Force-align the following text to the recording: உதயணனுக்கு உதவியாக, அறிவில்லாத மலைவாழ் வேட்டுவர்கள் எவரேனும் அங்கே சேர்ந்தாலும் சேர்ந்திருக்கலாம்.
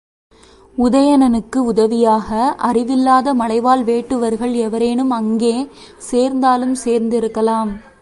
உதயணனுக்கு 0.77 1.57
உதவியாக, 1.57 2.55
அறிவில்லாத 2.57 3.33
மலைவாழ் 3.33 3.81
வேட்டுவர்கள் 3.81 4.53
எவரேனும் 4.53 5.09
அங்கே 5.09 5.67
சேர்ந்தாலும் 5.97 6.75
சேர்ந்திருக்கலாம். 6.85 7.71